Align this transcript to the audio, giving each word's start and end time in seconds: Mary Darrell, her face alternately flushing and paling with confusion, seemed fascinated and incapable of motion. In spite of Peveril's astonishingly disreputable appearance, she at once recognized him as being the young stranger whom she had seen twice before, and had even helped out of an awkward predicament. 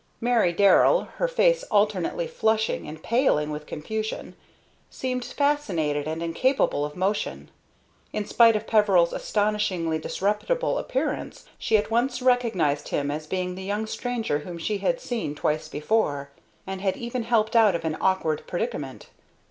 Mary 0.19 0.51
Darrell, 0.51 1.01
her 1.19 1.27
face 1.27 1.61
alternately 1.69 2.25
flushing 2.25 2.87
and 2.87 3.03
paling 3.03 3.51
with 3.51 3.67
confusion, 3.67 4.35
seemed 4.89 5.23
fascinated 5.23 6.07
and 6.07 6.23
incapable 6.23 6.83
of 6.83 6.95
motion. 6.95 7.51
In 8.11 8.25
spite 8.25 8.55
of 8.55 8.65
Peveril's 8.65 9.13
astonishingly 9.13 9.99
disreputable 9.99 10.79
appearance, 10.79 11.45
she 11.59 11.77
at 11.77 11.91
once 11.91 12.19
recognized 12.19 12.87
him 12.87 13.11
as 13.11 13.27
being 13.27 13.53
the 13.53 13.61
young 13.61 13.85
stranger 13.85 14.39
whom 14.39 14.57
she 14.57 14.79
had 14.79 14.99
seen 14.99 15.35
twice 15.35 15.67
before, 15.67 16.31
and 16.65 16.81
had 16.81 16.97
even 16.97 17.21
helped 17.21 17.55
out 17.55 17.75
of 17.75 17.85
an 17.85 17.95
awkward 18.01 18.41
predicament. 18.47 19.09